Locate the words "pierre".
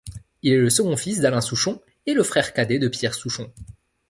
2.87-3.13